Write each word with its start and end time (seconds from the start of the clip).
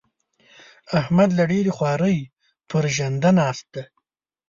احمد 0.99 1.29
له 1.37 1.43
ډېرې 1.51 1.71
خوارۍ؛ 1.77 2.17
پر 2.69 2.83
ژنده 2.95 3.29
ناست 3.39 3.65
دی. 3.73 3.83